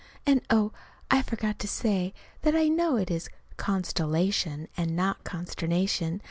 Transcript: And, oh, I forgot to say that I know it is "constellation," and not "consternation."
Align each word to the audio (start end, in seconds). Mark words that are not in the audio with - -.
And, 0.25 0.41
oh, 0.49 0.71
I 1.11 1.21
forgot 1.21 1.59
to 1.59 1.67
say 1.67 2.15
that 2.41 2.55
I 2.55 2.69
know 2.69 2.95
it 2.97 3.11
is 3.11 3.29
"constellation," 3.57 4.67
and 4.75 4.95
not 4.95 5.23
"consternation." 5.23 6.19